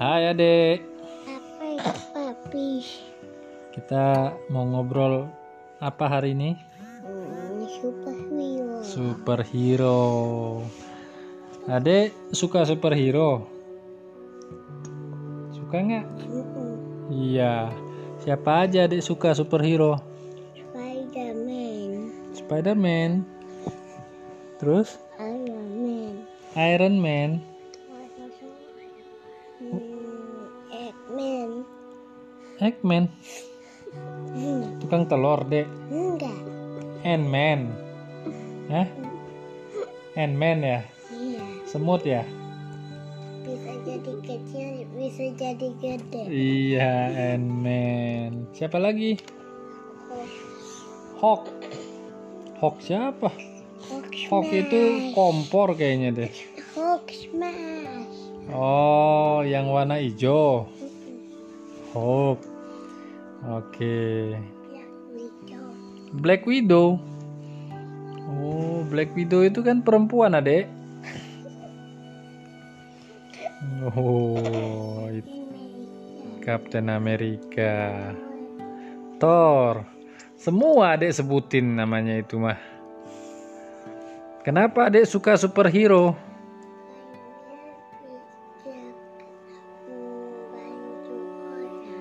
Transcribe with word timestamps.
Hai 0.00 0.32
adek, 0.32 0.80
Apa 1.28 1.92
papi? 2.16 2.80
kita 3.76 4.32
mau 4.48 4.64
ngobrol 4.64 5.28
apa 5.76 6.08
hari 6.08 6.32
ini? 6.32 6.56
Hmm, 7.04 7.68
superhero. 7.68 8.80
Superhero. 8.80 10.00
Adek 11.68 12.16
suka 12.32 12.64
superhero? 12.64 13.44
Suka 15.52 15.76
nggak? 15.84 16.06
Iya. 17.12 17.68
Siapa 18.24 18.64
aja 18.64 18.88
adek 18.88 19.04
suka 19.04 19.36
superhero? 19.36 20.00
Spider-Man. 20.56 21.92
Spider-Man. 22.40 23.10
Terus 24.56 24.96
Iron 25.20 25.68
Man. 25.76 26.14
Iron 26.56 26.96
Man. 26.96 27.49
Eggman. 32.60 33.08
Tukang 34.84 35.08
telur 35.08 35.48
dek. 35.48 35.64
enggak. 35.88 36.36
Ant-Man. 37.00 37.72
Hah? 38.68 38.88
Ant-Man 40.12 40.58
ya? 40.60 40.80
Iya. 41.08 41.44
Semut 41.64 42.04
ya? 42.04 42.20
Bisa 43.48 43.72
jadi 43.88 44.12
kecil, 44.20 44.84
bisa 44.92 45.24
jadi 45.40 45.68
gede. 45.80 46.22
Iya, 46.28 46.92
Ant-Man. 47.32 48.52
Siapa 48.52 48.76
lagi? 48.76 49.16
Hulk. 51.16 51.48
Hulk 52.60 52.76
siapa? 52.84 53.32
Hulk 53.88 54.12
Hulk 54.28 54.50
itu 54.52 54.80
kompor 55.16 55.72
kayaknya 55.72 56.12
deh. 56.12 56.32
Hulk 56.76 57.08
smash. 57.08 58.20
Oh, 58.52 59.40
yang 59.48 59.72
warna 59.72 59.96
hijau. 59.96 60.68
Hulk. 61.96 62.49
Oke. 63.48 64.36
Black 64.36 64.92
Widow. 65.14 65.64
Black 66.20 66.42
Widow. 66.44 66.86
Oh, 68.30 68.84
Black 68.86 69.10
Widow 69.16 69.40
itu 69.42 69.64
kan 69.64 69.80
perempuan, 69.80 70.36
Adek. 70.36 70.68
Oh, 73.80 75.08
itu 75.08 75.40
Captain 76.40 76.88
America. 76.88 78.12
Thor. 79.20 79.84
Semua 80.40 80.96
Adek 80.96 81.12
sebutin 81.12 81.76
namanya 81.76 82.20
itu 82.20 82.40
mah. 82.40 82.56
Kenapa 84.40 84.88
Adek 84.88 85.04
suka 85.04 85.36
superhero? 85.36 86.16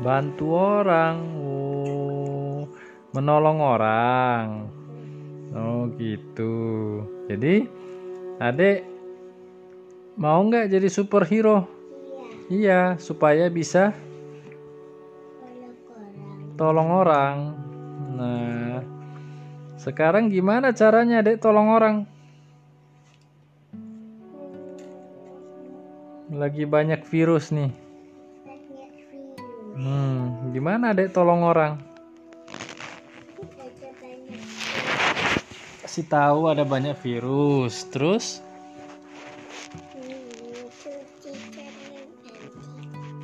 Bantu 0.00 0.56
orang. 0.56 1.16
Oh, 1.36 2.64
menolong 3.12 3.58
orang. 3.60 4.46
Oh, 5.52 5.92
gitu. 6.00 6.56
Jadi, 7.28 7.68
Adek 8.40 8.88
mau 10.16 10.40
nggak 10.40 10.72
jadi 10.72 10.88
superhero? 10.88 11.68
Iya, 12.48 12.96
supaya 12.96 13.46
bisa 13.52 13.92
tolong 16.60 16.92
orang. 16.92 17.36
Nah, 18.20 18.84
sekarang 19.80 20.28
gimana 20.28 20.76
caranya, 20.76 21.24
Dek, 21.24 21.40
tolong 21.40 21.72
orang? 21.72 21.96
Lagi 26.28 26.68
banyak 26.68 27.00
virus 27.08 27.48
nih. 27.48 27.72
Hmm, 29.80 30.52
gimana, 30.52 30.92
Dek, 30.92 31.08
tolong 31.08 31.40
orang? 31.40 31.80
Kasih 35.80 36.04
tahu 36.04 36.52
ada 36.52 36.68
banyak 36.68 36.92
virus. 37.00 37.88
Terus 37.88 38.44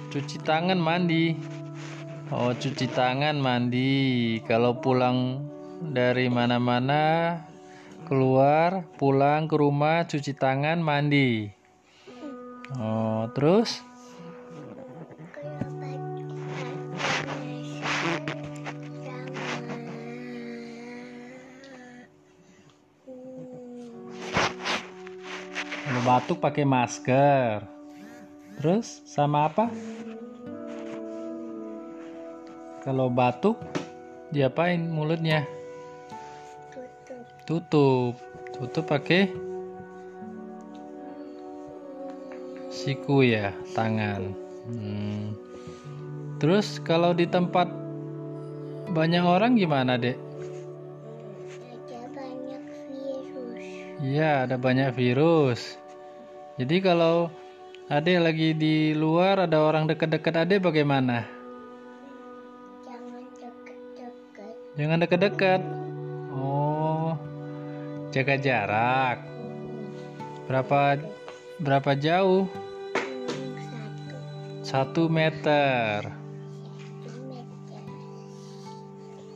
cuci 0.09 0.41
tangan 0.41 0.81
mandi. 0.81 1.37
Oh, 2.33 2.57
cuci 2.57 2.89
tangan 2.89 3.37
mandi. 3.37 4.41
Kalau 4.49 4.81
pulang 4.81 5.45
dari 5.93 6.33
mana-mana 6.33 7.37
keluar, 8.09 8.89
pulang 8.97 9.45
ke 9.45 9.61
rumah 9.61 10.09
cuci 10.09 10.33
tangan 10.33 10.81
mandi. 10.81 11.53
Oh, 12.81 13.29
terus 13.37 13.85
batuk 26.07 26.39
pakai 26.39 26.63
masker. 26.63 27.67
Terus 28.63 29.03
sama 29.03 29.51
apa? 29.51 29.67
Kalau 32.87 33.11
batuk 33.11 33.59
diapain 34.31 34.79
mulutnya? 34.87 35.43
Tutup. 37.43 38.15
Tutup 38.55 38.87
pakai 38.87 39.35
siku 42.71 43.27
ya, 43.27 43.51
tangan. 43.75 44.31
Hmm. 44.71 45.35
Terus 46.39 46.79
kalau 46.87 47.19
di 47.19 47.27
tempat 47.27 47.67
banyak 48.95 49.27
orang 49.27 49.59
gimana, 49.59 49.99
Dek? 49.99 50.15
Ada 51.67 51.99
banyak 52.15 52.63
virus. 52.87 53.67
Iya, 54.07 54.47
ada 54.47 54.55
banyak 54.55 54.95
virus. 54.95 55.86
Jadi 56.57 56.81
kalau 56.81 57.29
Ade 57.93 58.17
lagi 58.17 58.57
di 58.57 58.97
luar 58.97 59.45
ada 59.45 59.61
orang 59.61 59.85
dekat-dekat 59.85 60.35
Ade 60.41 60.57
bagaimana? 60.57 61.29
Jangan 62.81 63.21
deket-deket. 63.29 64.55
Jangan 64.81 64.99
dekat-dekat. 65.05 65.61
Oh, 66.33 67.13
jaga 68.09 68.41
jarak. 68.41 69.21
Berapa 70.49 70.97
berapa 71.61 71.93
jauh? 71.93 72.49
Hmm, 72.49 73.93
Satu 74.65 75.13
Satu 75.13 75.13
meter. 75.13 76.09
meter. 77.29 77.83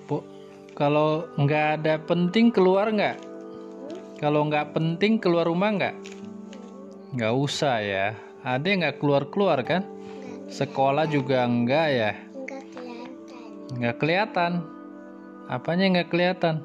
Bu, 0.08 0.24
kalau 0.72 1.28
nggak 1.36 1.84
ada 1.84 2.00
penting 2.00 2.48
keluar 2.48 2.88
nggak? 2.88 3.20
Kalau 4.24 4.48
nggak 4.48 4.72
penting 4.72 5.20
keluar 5.20 5.44
rumah 5.44 5.68
nggak? 5.76 5.96
Nggak 7.10 7.34
usah 7.34 7.82
ya. 7.82 8.14
Ade 8.46 8.78
nggak 8.78 9.02
keluar-keluar 9.02 9.66
kan? 9.66 9.82
Sekolah 10.46 11.10
juga 11.10 11.42
enggak 11.42 11.88
ya? 11.90 12.14
Enggak 12.34 12.62
kelihatan. 12.70 13.74
Nggak 13.74 13.96
kelihatan. 13.98 14.52
Apanya 15.50 15.84
nggak 15.90 16.10
kelihatan? 16.14 16.62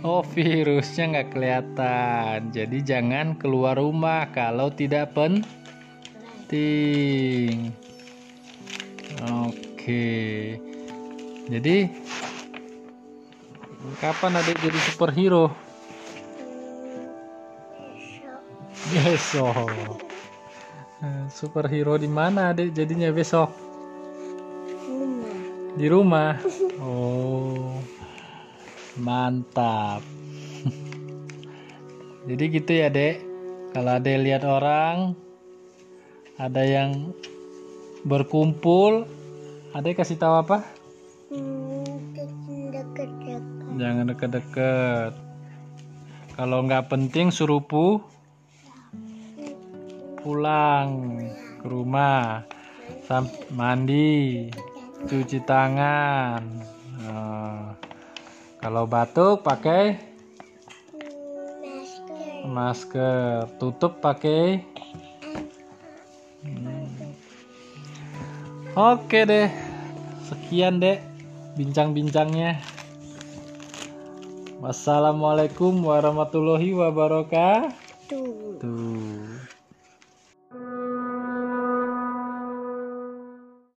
Oh 0.00 0.24
virusnya 0.24 1.04
nggak 1.12 1.36
kelihatan. 1.36 2.48
Jadi 2.56 2.80
jangan 2.80 3.36
keluar 3.36 3.76
rumah 3.76 4.32
kalau 4.32 4.72
tidak 4.72 5.12
penting. 5.12 6.56
Oke. 9.44 10.56
Jadi 11.52 11.92
kapan 14.00 14.40
adik 14.40 14.56
jadi 14.64 14.80
superhero? 14.88 15.69
Besok. 18.90 19.70
Eh, 21.00 21.24
Superhero 21.30 21.94
di 21.96 22.10
mana 22.10 22.50
adik 22.50 22.74
jadinya 22.74 23.08
besok? 23.14 23.54
Rumah. 24.84 25.34
Di 25.78 25.86
rumah. 25.86 26.32
Oh. 26.82 27.78
Mantap. 28.98 30.02
Jadi 32.28 32.44
gitu 32.50 32.72
ya, 32.74 32.90
Dek. 32.90 33.22
Kalau 33.70 33.96
ada 33.96 34.10
lihat 34.10 34.42
orang 34.42 35.14
ada 36.34 36.62
yang 36.66 37.14
berkumpul, 38.02 39.06
Adek 39.70 40.02
kasih 40.02 40.18
tahu 40.18 40.34
apa? 40.34 40.66
Hmm, 41.30 42.10
deket-deket. 42.10 43.42
Jangan 43.78 44.04
deket-deket. 44.10 45.12
Kalau 46.34 46.66
nggak 46.66 46.90
penting 46.90 47.30
suruh 47.30 47.62
pu 47.62 48.02
pulang 50.20 51.18
ke 51.60 51.66
rumah, 51.68 52.44
mandi, 53.52 54.48
cuci 55.08 55.40
tangan. 55.44 56.42
Nah, 57.00 57.74
kalau 58.60 58.84
batuk 58.84 59.40
pakai 59.40 59.96
Masker. 62.44 62.48
masker 62.48 63.52
tutup 63.60 64.00
pakai 64.00 64.64
Oke 68.78 69.26
deh. 69.26 69.50
Sekian 70.30 70.78
deh 70.78 71.02
bincang-bincangnya. 71.58 72.62
Wassalamualaikum 74.62 75.82
warahmatullahi 75.82 76.70
wabarakatuh. 76.78 77.74
Tuh. 78.06 78.56
Tuh. 78.62 79.59